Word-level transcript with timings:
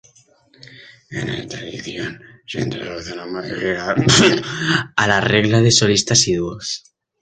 En 1.11 1.29
esta 1.29 1.59
edición 1.59 2.19
se 2.47 2.61
introduce 2.61 3.13
una 3.13 3.27
modificación 3.27 4.41
a 4.95 5.07
la 5.07 5.21
regla 5.21 5.61
de 5.61 5.69
solistas 5.71 6.27
y 6.27 6.33
dúos. 6.33 6.83